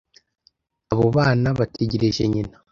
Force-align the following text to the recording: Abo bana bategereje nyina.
Abo 0.91 1.05
bana 1.17 1.47
bategereje 1.59 2.21
nyina. 2.31 2.55